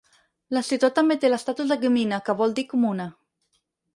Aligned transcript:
La 0.57 0.63
ciutat 0.69 0.95
també 0.99 1.17
té 1.25 1.29
l'estatus 1.31 1.69
de 1.73 1.77
"gmina", 1.85 2.19
que 2.29 2.37
vol 2.41 2.57
dir 2.61 2.65
"comuna". 2.75 3.09